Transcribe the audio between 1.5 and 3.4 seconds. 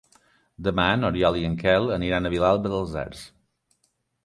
en Quel aniran a Vilalba dels Arcs.